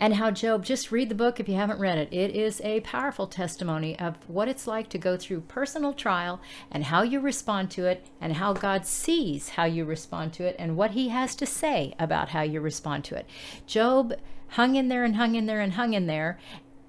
and 0.00 0.14
how 0.14 0.30
Job, 0.30 0.64
just 0.64 0.92
read 0.92 1.08
the 1.08 1.14
book 1.14 1.40
if 1.40 1.48
you 1.48 1.54
haven't 1.54 1.78
read 1.78 1.98
it. 1.98 2.12
It 2.12 2.34
is 2.34 2.60
a 2.62 2.80
powerful 2.80 3.26
testimony 3.26 3.98
of 3.98 4.16
what 4.28 4.48
it's 4.48 4.66
like 4.66 4.88
to 4.90 4.98
go 4.98 5.16
through 5.16 5.42
personal 5.42 5.92
trial 5.92 6.40
and 6.70 6.84
how 6.84 7.02
you 7.02 7.20
respond 7.20 7.70
to 7.72 7.86
it, 7.86 8.06
and 8.20 8.34
how 8.34 8.52
God 8.52 8.86
sees 8.86 9.50
how 9.50 9.64
you 9.64 9.84
respond 9.84 10.32
to 10.34 10.44
it, 10.44 10.56
and 10.58 10.76
what 10.76 10.92
He 10.92 11.08
has 11.08 11.34
to 11.36 11.46
say 11.46 11.94
about 11.98 12.30
how 12.30 12.42
you 12.42 12.60
respond 12.60 13.04
to 13.04 13.16
it. 13.16 13.26
Job 13.66 14.14
hung 14.50 14.76
in 14.76 14.88
there 14.88 15.04
and 15.04 15.16
hung 15.16 15.34
in 15.34 15.46
there 15.46 15.60
and 15.60 15.72
hung 15.74 15.94
in 15.94 16.06
there 16.06 16.38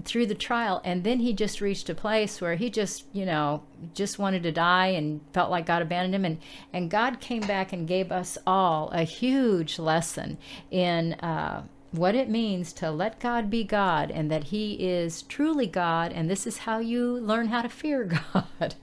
through 0.04 0.26
the 0.26 0.36
trial 0.36 0.82
and 0.86 1.04
then 1.04 1.20
he 1.20 1.34
just 1.34 1.60
reached 1.60 1.90
a 1.90 1.96
place 1.96 2.40
where 2.40 2.56
he 2.56 2.70
just 2.70 3.06
you 3.12 3.26
know 3.26 3.62
just 3.94 4.18
wanted 4.18 4.42
to 4.42 4.52
die 4.52 4.88
and 4.88 5.20
felt 5.34 5.52
like 5.52 5.66
god 5.66 5.82
abandoned 5.82 6.16
him 6.16 6.24
and 6.24 6.38
and 6.72 6.90
god 6.90 7.20
came 7.20 7.42
back 7.42 7.74
and 7.74 7.88
gave 7.88 8.12
us 8.12 8.38
all 8.48 8.90
a 8.92 9.04
huge 9.04 9.78
lesson 9.78 10.38
in 10.72 11.14
uh, 11.16 11.62
what 11.98 12.16
it 12.16 12.30
means 12.30 12.72
to 12.74 12.92
let 12.92 13.20
God 13.20 13.50
be 13.50 13.64
God 13.64 14.12
and 14.12 14.32
that 14.32 14.46
He 14.46 14.74
is 14.74 15.24
truly 15.24 15.68
God, 15.68 16.12
and 16.12 16.30
this 16.30 16.48
is 16.48 16.60
how 16.60 16.80
you 16.80 17.18
learn 17.18 17.48
how 17.48 17.62
to 17.62 17.70
fear 17.70 18.04
God. 18.34 18.76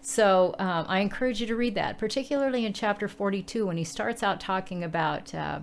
so 0.00 0.54
um, 0.58 0.86
I 0.88 1.00
encourage 1.00 1.40
you 1.40 1.46
to 1.48 1.56
read 1.56 1.74
that, 1.74 1.98
particularly 1.98 2.64
in 2.64 2.72
chapter 2.72 3.08
42 3.08 3.66
when 3.66 3.76
he 3.76 3.84
starts 3.84 4.22
out 4.22 4.40
talking 4.40 4.82
about 4.82 5.34
uh, 5.34 5.60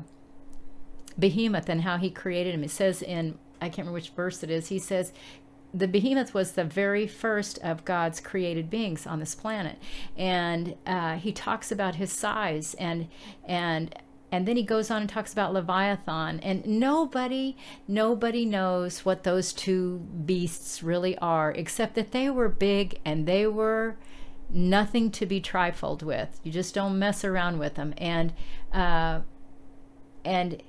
Behemoth 1.17 1.69
and 1.69 1.81
how 1.81 1.97
he 1.97 2.09
created 2.09 2.53
him. 2.53 2.63
It 2.63 2.71
says 2.71 3.01
in, 3.01 3.37
I 3.61 3.65
can't 3.65 3.79
remember 3.79 3.93
which 3.93 4.09
verse 4.09 4.43
it 4.43 4.49
is, 4.49 4.67
he 4.67 4.79
says, 4.79 5.11
the 5.73 5.87
behemoth 5.87 6.33
was 6.33 6.53
the 6.53 6.63
very 6.63 7.05
first 7.05 7.59
of 7.59 7.85
God's 7.85 8.19
created 8.19 8.69
beings 8.69 9.05
on 9.05 9.19
this 9.19 9.35
planet, 9.35 9.77
and 10.17 10.75
uh, 10.87 11.17
he 11.17 11.31
talks 11.31 11.71
about 11.71 11.95
his 11.95 12.11
size 12.11 12.73
and 12.79 13.07
and 13.45 13.93
and 14.31 14.47
then 14.47 14.57
he 14.57 14.63
goes 14.63 14.91
on 14.91 15.01
and 15.01 15.09
talks 15.09 15.33
about 15.33 15.53
Leviathan. 15.53 16.39
And 16.41 16.65
nobody, 16.65 17.57
nobody 17.87 18.45
knows 18.45 19.03
what 19.05 19.23
those 19.23 19.53
two 19.53 19.99
beasts 20.25 20.83
really 20.83 21.17
are, 21.17 21.51
except 21.51 21.95
that 21.95 22.11
they 22.11 22.29
were 22.29 22.49
big 22.49 22.99
and 23.03 23.25
they 23.25 23.47
were 23.47 23.97
nothing 24.49 25.11
to 25.11 25.25
be 25.25 25.39
trifled 25.39 26.03
with. 26.03 26.39
You 26.43 26.51
just 26.51 26.75
don't 26.75 26.99
mess 26.99 27.23
around 27.23 27.59
with 27.59 27.75
them. 27.75 27.93
And 27.97 28.33
uh, 28.71 29.21
and 30.23 30.61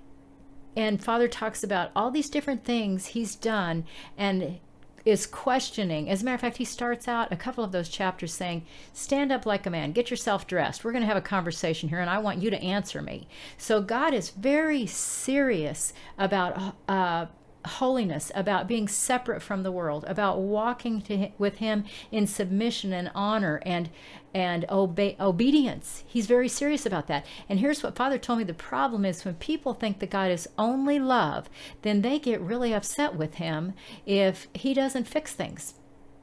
and 0.77 1.03
Father 1.03 1.29
talks 1.29 1.63
about 1.63 1.91
all 1.95 2.11
these 2.11 2.31
different 2.31 2.65
things 2.65 3.07
he's 3.07 3.35
done 3.35 3.85
and 4.17 4.61
is 5.05 5.27
questioning. 5.27 6.09
As 6.09 6.23
a 6.23 6.25
matter 6.25 6.35
of 6.35 6.41
fact, 6.41 6.59
he 6.59 6.65
starts 6.65 7.09
out 7.09 7.33
a 7.33 7.37
couple 7.37 7.65
of 7.65 7.73
those 7.73 7.89
chapters 7.89 8.33
saying, 8.33 8.65
Stand 8.93 9.33
up 9.33 9.47
like 9.47 9.67
a 9.67 9.71
man, 9.71 9.93
get 9.93 10.11
yourself 10.11 10.47
dressed. 10.47 10.85
We're 10.85 10.93
going 10.93 11.03
to 11.03 11.09
have 11.09 11.17
a 11.17 11.23
conversation 11.23 11.89
here, 11.89 12.01
and 12.01 12.11
I 12.11 12.19
want 12.19 12.43
you 12.43 12.51
to 12.51 12.63
answer 12.63 13.03
me. 13.03 13.29
So, 13.57 13.81
God 13.81 14.15
is 14.15 14.31
very 14.31 14.87
serious 14.87 15.93
about 16.19 16.77
uh, 16.89 17.27
holiness, 17.67 18.33
about 18.35 18.67
being 18.67 18.89
separate 18.89 19.43
from 19.43 19.63
the 19.63 19.73
world, 19.73 20.05
about 20.09 20.41
walking 20.41 21.01
to, 21.03 21.29
with 21.39 21.57
Him 21.57 21.85
in 22.11 22.27
submission 22.27 22.93
and 22.93 23.11
honor 23.15 23.63
and 23.65 23.91
and 24.33 24.65
obedience. 24.71 26.05
He's 26.07 26.27
very 26.27 26.49
serious 26.49 26.87
about 26.87 27.09
that. 27.09 27.27
And 27.49 27.59
here's 27.59 27.83
what 27.83 27.97
Father 27.97 28.17
told 28.17 28.39
me: 28.39 28.45
the 28.45 28.55
problem 28.55 29.05
is 29.05 29.25
when 29.25 29.35
people 29.35 29.75
think 29.75 29.99
that 29.99 30.11
God 30.11 30.31
is 30.31 30.49
only 30.57 30.99
love, 30.99 31.51
then 31.83 32.03
they 32.03 32.19
get 32.19 32.41
really 32.41 32.73
upset 32.73 33.17
with 33.17 33.35
Him 33.35 33.75
if 34.07 34.49
He 34.55 34.73
doesn't 34.73 35.09
fix 35.09 35.33
things, 35.33 35.75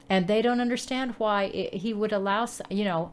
and 0.08 0.26
they 0.26 0.40
don't 0.40 0.60
understand 0.60 1.14
why 1.18 1.44
it, 1.44 1.74
He 1.74 1.92
would 1.92 2.12
allow. 2.12 2.48
You 2.70 2.84
know, 2.84 3.12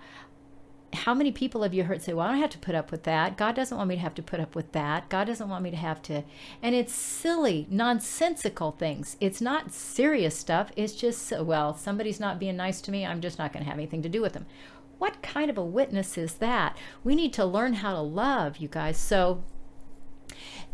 how 0.95 1.13
many 1.13 1.31
people 1.31 1.63
have 1.63 1.73
you 1.73 1.83
heard 1.83 2.01
say, 2.01 2.13
Well, 2.13 2.25
I 2.25 2.31
don't 2.31 2.41
have 2.41 2.49
to 2.51 2.57
put 2.57 2.75
up 2.75 2.91
with 2.91 3.03
that. 3.03 3.37
God 3.37 3.55
doesn't 3.55 3.77
want 3.77 3.89
me 3.89 3.95
to 3.95 4.01
have 4.01 4.15
to 4.15 4.23
put 4.23 4.39
up 4.39 4.55
with 4.55 4.71
that. 4.71 5.09
God 5.09 5.25
doesn't 5.25 5.49
want 5.49 5.63
me 5.63 5.71
to 5.71 5.77
have 5.77 6.01
to. 6.03 6.23
And 6.61 6.75
it's 6.75 6.93
silly, 6.93 7.67
nonsensical 7.69 8.71
things. 8.71 9.17
It's 9.19 9.41
not 9.41 9.71
serious 9.71 10.37
stuff. 10.37 10.71
It's 10.75 10.93
just, 10.93 11.31
well, 11.39 11.75
somebody's 11.75 12.19
not 12.19 12.39
being 12.39 12.57
nice 12.57 12.81
to 12.81 12.91
me. 12.91 13.05
I'm 13.05 13.21
just 13.21 13.37
not 13.37 13.53
going 13.53 13.63
to 13.63 13.69
have 13.69 13.77
anything 13.79 14.01
to 14.01 14.09
do 14.09 14.21
with 14.21 14.33
them. 14.33 14.45
What 14.97 15.21
kind 15.21 15.49
of 15.49 15.57
a 15.57 15.65
witness 15.65 16.17
is 16.17 16.35
that? 16.35 16.77
We 17.03 17.15
need 17.15 17.33
to 17.33 17.45
learn 17.45 17.73
how 17.73 17.93
to 17.93 18.01
love, 18.01 18.57
you 18.57 18.67
guys. 18.67 18.97
So, 18.97 19.43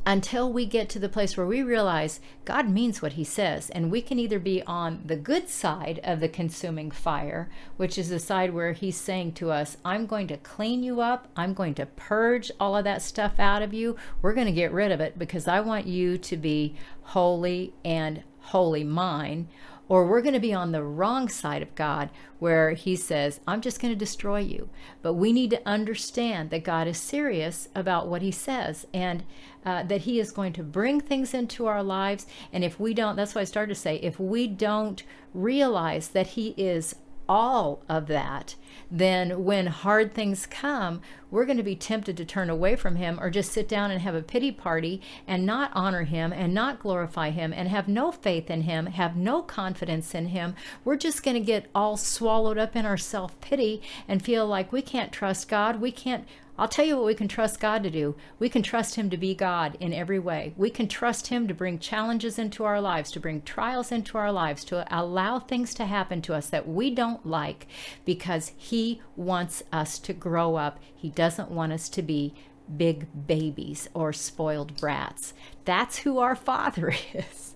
until 0.06 0.52
we 0.52 0.66
get 0.66 0.90
to 0.90 1.00
the 1.00 1.10
place 1.10 1.38
where 1.38 1.46
we 1.46 1.62
realize 1.62 2.20
God 2.44 2.70
means 2.70 3.02
what 3.02 3.14
he 3.14 3.24
says. 3.24 3.70
And 3.70 3.92
we 3.92 4.02
can 4.02 4.18
either 4.18 4.40
be 4.40 4.64
on 4.64 5.02
the 5.06 5.16
good 5.16 5.48
side 5.48 6.00
of 6.04 6.20
the 6.20 6.30
consuming 6.30 6.90
fire, 6.90 7.50
which 7.78 7.98
is 7.98 8.10
the 8.10 8.20
side 8.20 8.54
where 8.54 8.74
he's 8.74 8.98
saying 8.98 9.34
to 9.34 9.52
us, 9.52 9.78
I'm 9.86 10.08
going 10.08 10.28
to 10.28 10.38
clean 10.38 10.82
you 10.84 11.02
up. 11.02 11.28
I'm 11.36 11.54
going 11.54 11.76
to 11.76 11.86
purge 11.86 12.52
all 12.60 12.76
of 12.76 12.84
that 12.86 13.02
stuff 13.02 13.40
out 13.40 13.62
of 13.62 13.74
you. 13.74 13.96
We're 14.22 14.34
going 14.34 14.48
to 14.48 14.54
get 14.54 14.72
rid 14.72 14.92
of 14.92 15.02
it 15.02 15.20
because 15.20 15.48
I 15.48 15.60
want 15.60 15.86
you 15.86 16.18
to 16.18 16.38
be 16.38 16.76
holy 17.04 17.74
and 17.86 18.24
holy 18.40 18.84
mine 18.84 19.48
or 19.92 20.06
we're 20.06 20.22
going 20.22 20.34
to 20.34 20.40
be 20.40 20.54
on 20.54 20.72
the 20.72 20.82
wrong 20.82 21.28
side 21.28 21.62
of 21.62 21.76
God 21.76 22.10
where 22.40 22.72
He 22.72 22.96
says, 22.96 23.42
I'm 23.46 23.60
just 23.60 23.82
going 23.82 23.94
to 23.94 24.00
destroy 24.00 24.40
you. 24.40 24.70
But 25.02 25.16
we 25.16 25.34
need 25.34 25.50
to 25.50 25.68
understand 25.68 26.50
that 26.50 26.64
God 26.64 26.88
is 26.88 26.98
serious 26.98 27.68
about 27.76 28.08
what 28.08 28.22
He 28.22 28.32
says 28.32 28.88
and 28.94 29.26
uh, 29.66 29.84
that 29.84 30.04
He 30.04 30.18
is 30.18 30.32
going 30.32 30.54
to 30.54 30.64
bring 30.64 31.02
things 31.02 31.34
into 31.34 31.66
our 31.66 31.84
lives. 31.84 32.26
And 32.54 32.64
if 32.64 32.80
we 32.80 32.94
don't, 32.94 33.18
that's 33.18 33.36
why 33.36 33.42
I 33.42 33.44
started 33.44 33.76
to 33.76 33.82
say, 33.82 33.98
if 33.98 34.18
we 34.18 34.48
don't 34.48 35.04
realize 35.34 36.08
that 36.08 36.28
He 36.28 36.54
is 36.56 36.96
all 37.32 37.82
of 37.88 38.08
that, 38.08 38.56
then 38.92 39.46
when 39.46 39.68
hard 39.68 40.14
things 40.14 40.46
come, 40.46 41.00
we're 41.30 41.46
going 41.46 41.56
to 41.56 41.64
be 41.64 41.78
tempted 41.78 42.18
to 42.18 42.26
turn 42.26 42.50
away 42.50 42.76
from 42.76 42.98
him 42.98 43.18
or 43.22 43.30
just 43.30 43.54
sit 43.54 43.70
down 43.70 43.90
and 43.90 44.02
have 44.02 44.14
a 44.14 44.22
pity 44.22 44.52
party 44.52 45.02
and 45.26 45.46
not 45.46 45.72
honor 45.74 46.04
him 46.04 46.34
and 46.34 46.54
not 46.54 46.82
glorify 46.82 47.30
him 47.30 47.54
and 47.54 47.70
have 47.70 47.88
no 47.88 48.12
faith 48.12 48.52
in 48.52 48.64
him, 48.64 48.88
have 48.88 49.16
no 49.16 49.42
confidence 49.42 50.14
in 50.14 50.26
him. 50.28 50.56
We're 50.84 50.98
just 50.98 51.24
going 51.24 51.36
to 51.36 51.40
get 51.40 51.68
all 51.74 51.96
swallowed 51.96 52.58
up 52.58 52.76
in 52.76 52.86
our 52.86 52.98
self 52.98 53.40
pity 53.40 53.82
and 54.10 54.22
feel 54.22 54.46
like 54.46 54.74
we 54.74 54.82
can't 54.82 55.14
trust 55.14 55.48
God. 55.48 55.80
We 55.80 55.94
can't 55.94 56.28
I'll 56.62 56.68
tell 56.68 56.86
you 56.86 56.96
what 56.96 57.08
we 57.08 57.16
can 57.16 57.28
trust 57.28 57.60
God 57.60 57.82
to 57.82 57.90
do. 57.90 58.16
We 58.38 58.48
can 58.48 58.62
trust 58.62 58.94
Him 58.94 59.10
to 59.10 59.18
be 59.18 59.34
God 59.34 59.76
in 59.80 59.94
every 59.94 60.20
way. 60.20 60.54
We 60.56 60.70
can 60.70 60.88
trust 60.88 61.30
Him 61.30 61.48
to 61.48 61.56
bring 61.56 61.80
challenges 61.80 62.38
into 62.38 62.64
our 62.66 62.80
lives, 62.80 63.10
to 63.14 63.20
bring 63.20 63.42
trials 63.42 63.92
into 63.92 64.20
our 64.20 64.32
lives, 64.32 64.64
to 64.66 64.86
allow 64.96 65.40
things 65.40 65.74
to 65.74 65.88
happen 65.88 66.22
to 66.22 66.36
us 66.36 66.52
that 66.52 66.68
we 66.68 66.94
don't 66.94 67.26
like 67.26 67.66
because 68.06 68.52
He 68.56 69.02
wants 69.16 69.64
us 69.74 69.98
to 69.98 70.14
grow 70.14 70.56
up. 70.56 70.78
He 70.96 71.10
doesn't 71.10 71.50
want 71.50 71.74
us 71.74 71.90
to 71.90 72.04
be 72.04 72.36
big 72.78 73.08
babies 73.26 73.90
or 73.96 74.14
spoiled 74.14 74.80
brats. 74.80 75.34
That's 75.66 75.98
who 75.98 76.20
our 76.20 76.36
Father 76.36 76.94
is. 77.16 77.56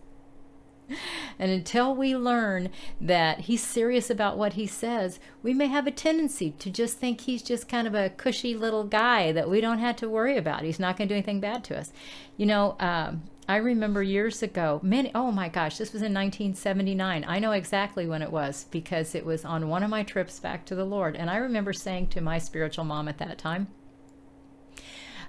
And 1.37 1.51
until 1.51 1.93
we 1.93 2.15
learn 2.15 2.69
that 3.01 3.41
he's 3.41 3.61
serious 3.61 4.09
about 4.09 4.37
what 4.37 4.53
he 4.53 4.65
says, 4.65 5.19
we 5.43 5.53
may 5.53 5.67
have 5.67 5.85
a 5.85 5.91
tendency 5.91 6.51
to 6.51 6.69
just 6.69 6.97
think 6.97 7.21
he's 7.21 7.43
just 7.43 7.67
kind 7.67 7.87
of 7.87 7.93
a 7.93 8.09
cushy 8.09 8.55
little 8.55 8.85
guy 8.85 9.33
that 9.33 9.49
we 9.49 9.59
don't 9.59 9.79
have 9.79 9.97
to 9.97 10.07
worry 10.07 10.37
about. 10.37 10.63
He's 10.63 10.79
not 10.79 10.95
going 10.95 11.09
to 11.09 11.13
do 11.13 11.17
anything 11.17 11.41
bad 11.41 11.65
to 11.65 11.77
us. 11.77 11.91
You 12.37 12.45
know, 12.45 12.77
um, 12.79 13.23
I 13.47 13.57
remember 13.57 14.01
years 14.01 14.41
ago, 14.41 14.79
many, 14.81 15.11
oh 15.13 15.31
my 15.31 15.49
gosh, 15.49 15.77
this 15.77 15.93
was 15.93 16.01
in 16.01 16.13
1979. 16.13 17.25
I 17.27 17.37
know 17.37 17.51
exactly 17.51 18.07
when 18.07 18.23
it 18.23 18.31
was 18.31 18.65
because 18.71 19.13
it 19.13 19.25
was 19.25 19.45
on 19.45 19.69
one 19.69 19.83
of 19.83 19.89
my 19.89 20.01
trips 20.01 20.39
back 20.39 20.65
to 20.65 20.75
the 20.75 20.85
Lord. 20.85 21.15
And 21.15 21.29
I 21.29 21.37
remember 21.37 21.71
saying 21.71 22.07
to 22.07 22.21
my 22.21 22.39
spiritual 22.39 22.85
mom 22.85 23.07
at 23.07 23.19
that 23.19 23.37
time, 23.37 23.67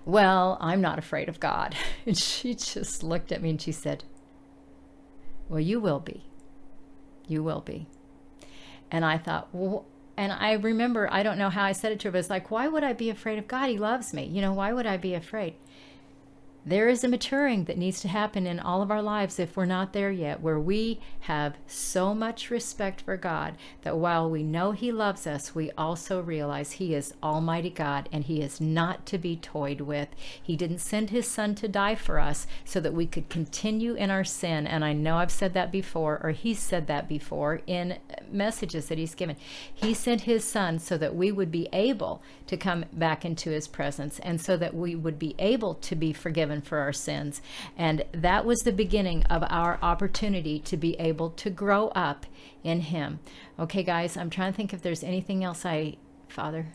Well, 0.06 0.56
I'm 0.60 0.80
not 0.80 0.98
afraid 0.98 1.28
of 1.28 1.40
God. 1.40 1.75
And 2.06 2.16
she 2.16 2.54
just 2.54 3.02
looked 3.02 3.32
at 3.32 3.42
me 3.42 3.50
and 3.50 3.60
she 3.60 3.72
said, 3.72 4.04
well, 5.49 5.61
you 5.61 5.81
will 5.81 6.00
be. 6.00 6.25
You 7.26 7.43
will 7.43 7.61
be. 7.61 7.87
And 8.91 9.05
I 9.05 9.19
thought, 9.19 9.49
well, 9.53 9.85
and 10.17 10.33
I 10.33 10.53
remember, 10.53 11.09
I 11.12 11.23
don't 11.23 11.38
know 11.38 11.50
how 11.50 11.65
I 11.65 11.73
said 11.73 11.93
it 11.93 12.00
to 12.00 12.09
her, 12.09 12.12
but 12.12 12.19
it's 12.19 12.31
like, 12.31 12.50
why 12.50 12.69
would 12.69 12.83
I 12.85 12.93
be 12.93 13.11
afraid 13.11 13.38
of 13.38 13.49
God? 13.49 13.69
He 13.69 13.79
loves 13.79 14.15
me. 14.15 14.25
You 14.25 14.41
know, 14.41 14.53
why 14.53 14.73
would 14.73 14.87
I 14.87 14.97
be 14.97 15.15
afraid? 15.15 15.55
There 16.68 16.88
is 16.88 17.04
a 17.04 17.08
maturing 17.08 17.64
that 17.66 17.78
needs 17.78 18.00
to 18.00 18.08
happen 18.08 18.44
in 18.44 18.58
all 18.58 18.82
of 18.82 18.90
our 18.90 19.00
lives 19.00 19.38
if 19.38 19.56
we're 19.56 19.64
not 19.64 19.92
there 19.92 20.11
yet, 20.11 20.40
where 20.40 20.58
we 20.58 20.99
have 21.20 21.54
so 21.68 22.12
much 22.12 22.50
respect 22.50 23.00
for 23.02 23.16
God 23.16 23.56
that 23.82 23.96
while 23.96 24.28
we 24.28 24.42
know 24.42 24.73
He 24.73 24.90
loves 24.90 25.28
us, 25.28 25.54
we 25.54 25.70
also 25.78 26.20
realize 26.20 26.73
He 26.73 26.92
is 26.92 27.14
Almighty 27.23 27.70
God 27.70 28.08
and 28.11 28.25
He 28.25 28.42
is 28.42 28.61
not 28.61 29.06
to 29.06 29.16
be 29.16 29.37
toyed 29.37 29.80
with. 29.80 30.08
He 30.42 30.56
didn't 30.56 30.80
send 30.80 31.11
His 31.11 31.28
Son 31.28 31.54
to 31.54 31.68
die 31.68 31.94
for 31.94 32.18
us 32.18 32.49
so 32.64 32.80
that 32.80 32.94
we 32.94 33.06
could 33.06 33.28
continue 33.28 33.94
in 33.94 34.11
our 34.11 34.25
sin. 34.25 34.66
And 34.66 34.85
I 34.85 34.92
know 34.92 35.18
I've 35.18 35.30
said 35.30 35.54
that 35.54 35.70
before, 35.70 36.20
or 36.20 36.32
He's 36.32 36.58
said 36.58 36.88
that 36.88 37.08
before 37.08 37.61
in 37.68 37.99
messages 38.28 38.88
that 38.88 38.99
He's 38.99 39.14
given. 39.14 39.37
He 39.73 39.94
sent 39.94 40.23
His 40.23 40.42
Son 40.42 40.80
so 40.80 40.99
that 40.99 41.14
we 41.14 41.30
would 41.30 41.52
be 41.52 41.68
able 41.73 42.25
to 42.49 42.56
come 42.56 42.87
back 42.92 43.25
into 43.25 43.50
His 43.50 43.68
presence 43.68 44.18
and 44.18 44.40
so 44.40 44.56
that 44.56 44.75
we 44.75 44.96
would 44.96 45.20
be 45.20 45.37
able 45.38 45.75
to 45.75 45.94
be 45.94 46.12
forgiven 46.12 46.55
for 46.62 46.78
our 46.78 46.92
sins. 46.92 47.40
And 47.76 48.04
that 48.12 48.44
was 48.44 48.60
the 48.60 48.72
beginning 48.72 49.25
of 49.25 49.44
our 49.48 49.78
opportunity 49.82 50.58
to 50.60 50.76
be 50.76 50.94
able 50.94 51.30
to 51.30 51.50
grow 51.50 51.88
up 51.88 52.26
in 52.62 52.80
Him. 52.80 53.20
Okay, 53.58 53.82
guys, 53.82 54.16
I'm 54.16 54.30
trying 54.30 54.52
to 54.52 54.56
think 54.56 54.72
if 54.72 54.82
there's 54.82 55.04
anything 55.04 55.44
else 55.44 55.64
I, 55.64 55.96
Father. 56.28 56.66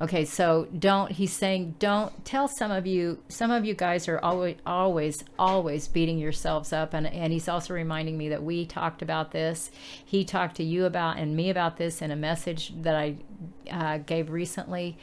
Okay, 0.00 0.24
so 0.24 0.68
don't, 0.78 1.10
he's 1.10 1.32
saying, 1.32 1.74
don't 1.80 2.24
tell 2.24 2.46
some 2.46 2.70
of 2.70 2.86
you, 2.86 3.18
some 3.28 3.50
of 3.50 3.64
you 3.64 3.74
guys 3.74 4.06
are 4.06 4.20
always, 4.20 4.54
always, 4.64 5.24
always 5.36 5.88
beating 5.88 6.18
yourselves 6.18 6.72
up. 6.72 6.94
And, 6.94 7.08
and 7.08 7.32
he's 7.32 7.48
also 7.48 7.74
reminding 7.74 8.16
me 8.16 8.28
that 8.28 8.44
we 8.44 8.64
talked 8.64 9.02
about 9.02 9.32
this. 9.32 9.72
He 10.04 10.24
talked 10.24 10.56
to 10.56 10.62
you 10.62 10.84
about 10.84 11.18
and 11.18 11.34
me 11.34 11.50
about 11.50 11.78
this 11.78 12.00
in 12.00 12.12
a 12.12 12.16
message 12.16 12.72
that 12.82 12.94
I 12.94 13.16
uh, 13.68 13.98
gave 13.98 14.30
recently 14.30 14.96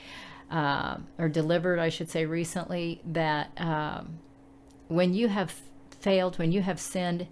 uh, 0.51 0.97
or 1.17 1.29
delivered, 1.29 1.79
I 1.79 1.89
should 1.89 2.09
say, 2.09 2.25
recently 2.25 3.01
that 3.05 3.51
um, 3.57 4.19
when 4.87 5.13
you 5.13 5.27
have 5.27 5.53
failed, 5.99 6.37
when 6.37 6.51
you 6.51 6.61
have 6.61 6.79
sinned, 6.79 7.27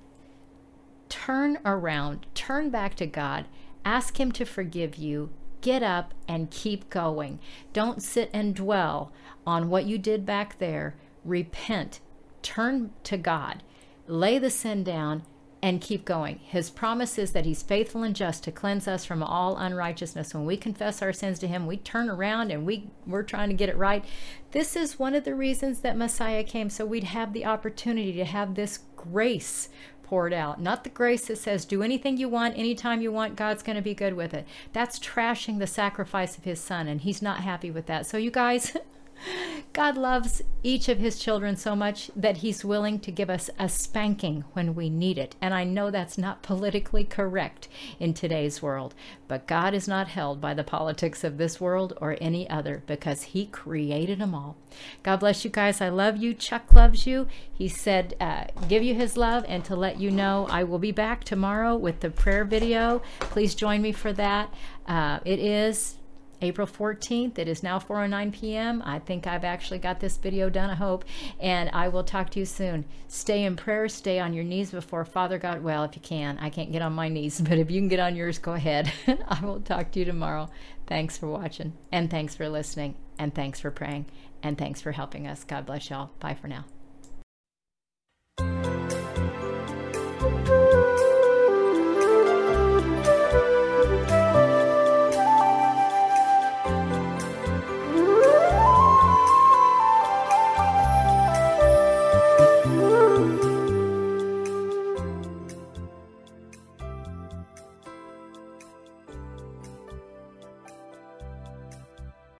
turn 1.09 1.59
around, 1.63 2.25
turn 2.33 2.69
back 2.69 2.95
to 2.95 3.05
God, 3.05 3.45
ask 3.85 4.19
Him 4.19 4.31
to 4.33 4.45
forgive 4.45 4.95
you, 4.95 5.29
get 5.61 5.83
up 5.83 6.13
and 6.27 6.51
keep 6.51 6.89
going. 6.89 7.39
Don't 7.71 8.01
sit 8.01 8.29
and 8.33 8.55
dwell 8.55 9.11
on 9.45 9.69
what 9.69 9.85
you 9.85 9.97
did 9.97 10.25
back 10.25 10.57
there. 10.57 10.95
Repent, 11.23 11.99
turn 12.41 12.91
to 13.03 13.17
God, 13.17 13.63
lay 14.07 14.39
the 14.39 14.49
sin 14.49 14.83
down, 14.83 15.23
and 15.63 15.79
keep 15.79 16.03
going. 16.03 16.39
His 16.43 16.69
promise 16.69 17.17
is 17.17 17.31
that 17.31 17.45
He's 17.45 17.63
faithful 17.63 18.03
and 18.03 18.13
just 18.13 18.43
to 18.43 18.51
cleanse 18.51 18.85
us 18.85 19.05
from 19.05 19.23
all 19.23 19.55
unrighteousness. 19.55 20.33
When 20.33 20.45
we 20.45 20.57
confess 20.57 21.01
our 21.01 21.13
sins 21.13 21.39
to 21.39 21.47
Him, 21.47 21.65
we 21.65 21.77
turn 21.77 22.09
around 22.09 22.51
and 22.51 22.65
we, 22.65 22.89
we're 23.07 23.23
trying 23.23 23.47
to 23.47 23.55
get 23.55 23.69
it 23.69 23.77
right. 23.77 24.03
This 24.51 24.75
is 24.75 24.99
one 24.99 25.15
of 25.15 25.23
the 25.23 25.33
reasons 25.33 25.79
that 25.79 25.95
Messiah 25.95 26.43
came, 26.43 26.69
so 26.69 26.85
we'd 26.85 27.05
have 27.05 27.31
the 27.31 27.45
opportunity 27.45 28.11
to 28.11 28.25
have 28.25 28.55
this 28.55 28.79
grace 28.97 29.69
poured 30.03 30.33
out. 30.33 30.59
Not 30.59 30.83
the 30.83 30.89
grace 30.89 31.27
that 31.27 31.37
says, 31.37 31.63
do 31.63 31.81
anything 31.81 32.17
you 32.17 32.27
want, 32.27 32.57
anytime 32.57 33.01
you 33.01 33.13
want, 33.13 33.37
God's 33.37 33.63
going 33.63 33.77
to 33.77 33.81
be 33.81 33.93
good 33.93 34.15
with 34.15 34.33
it. 34.33 34.45
That's 34.73 34.99
trashing 34.99 35.59
the 35.59 35.65
sacrifice 35.65 36.37
of 36.37 36.43
his 36.43 36.59
son, 36.59 36.89
and 36.89 36.99
he's 36.99 37.21
not 37.21 37.39
happy 37.39 37.71
with 37.71 37.85
that. 37.85 38.05
So, 38.05 38.17
you 38.17 38.31
guys, 38.31 38.75
God 39.73 39.97
loves 39.97 40.41
each 40.61 40.87
of 40.87 40.99
his 40.99 41.17
children 41.17 41.55
so 41.55 41.75
much 41.75 42.11
that 42.15 42.37
he's 42.37 42.63
willing 42.63 42.99
to 42.99 43.11
give 43.11 43.29
us 43.29 43.49
a 43.57 43.67
spanking 43.67 44.43
when 44.53 44.75
we 44.75 44.89
need 44.89 45.17
it. 45.17 45.35
And 45.41 45.53
I 45.53 45.63
know 45.63 45.89
that's 45.89 46.17
not 46.17 46.43
politically 46.43 47.03
correct 47.03 47.67
in 47.99 48.13
today's 48.13 48.61
world, 48.61 48.93
but 49.27 49.47
God 49.47 49.73
is 49.73 49.87
not 49.87 50.09
held 50.09 50.39
by 50.39 50.53
the 50.53 50.63
politics 50.63 51.23
of 51.23 51.37
this 51.37 51.59
world 51.59 51.97
or 51.99 52.17
any 52.21 52.47
other 52.49 52.83
because 52.85 53.23
he 53.23 53.47
created 53.47 54.19
them 54.19 54.35
all. 54.35 54.55
God 55.01 55.21
bless 55.21 55.43
you 55.43 55.49
guys. 55.49 55.81
I 55.81 55.89
love 55.89 56.17
you. 56.17 56.33
Chuck 56.33 56.71
loves 56.71 57.07
you. 57.07 57.27
He 57.51 57.67
said, 57.67 58.15
uh, 58.19 58.45
give 58.67 58.83
you 58.83 58.93
his 58.93 59.17
love 59.17 59.43
and 59.47 59.65
to 59.65 59.75
let 59.75 59.99
you 59.99 60.11
know 60.11 60.47
I 60.49 60.63
will 60.63 60.79
be 60.79 60.91
back 60.91 61.23
tomorrow 61.23 61.75
with 61.75 62.01
the 62.01 62.11
prayer 62.11 62.45
video. 62.45 63.01
Please 63.19 63.55
join 63.55 63.81
me 63.81 63.91
for 63.91 64.13
that. 64.13 64.53
Uh, 64.87 65.19
it 65.25 65.39
is 65.39 65.95
April 66.43 66.67
14th. 66.67 67.39
It 67.39 67.47
is 67.47 67.63
now 67.63 67.79
4:09 67.79 68.33
p.m. 68.33 68.83
I 68.85 68.99
think 68.99 69.25
I've 69.25 69.45
actually 69.45 69.79
got 69.79 69.99
this 69.99 70.17
video 70.17 70.49
done, 70.49 70.69
I 70.69 70.75
hope, 70.75 71.05
and 71.39 71.69
I 71.71 71.87
will 71.87 72.03
talk 72.03 72.29
to 72.31 72.39
you 72.39 72.45
soon. 72.45 72.85
Stay 73.07 73.43
in 73.45 73.55
prayer, 73.55 73.87
stay 73.87 74.19
on 74.19 74.33
your 74.33 74.43
knees 74.43 74.71
before 74.71 75.05
Father 75.05 75.37
God. 75.37 75.63
Well, 75.63 75.83
if 75.83 75.95
you 75.95 76.01
can. 76.01 76.37
I 76.39 76.49
can't 76.49 76.71
get 76.71 76.81
on 76.81 76.93
my 76.93 77.09
knees, 77.09 77.39
but 77.47 77.57
if 77.57 77.71
you 77.71 77.79
can 77.79 77.87
get 77.87 77.99
on 77.99 78.15
yours, 78.15 78.37
go 78.37 78.53
ahead. 78.53 78.91
I 79.07 79.43
will 79.43 79.61
talk 79.61 79.91
to 79.91 79.99
you 79.99 80.05
tomorrow. 80.05 80.49
Thanks 80.85 81.17
for 81.17 81.27
watching, 81.27 81.73
and 81.91 82.09
thanks 82.11 82.35
for 82.35 82.49
listening, 82.49 82.95
and 83.17 83.33
thanks 83.33 83.59
for 83.59 83.71
praying, 83.71 84.05
and 84.43 84.57
thanks 84.57 84.81
for 84.81 84.91
helping 84.91 85.27
us. 85.27 85.43
God 85.43 85.65
bless 85.65 85.89
y'all. 85.89 86.11
Bye 86.19 86.35
for 86.35 86.47
now. 86.47 86.65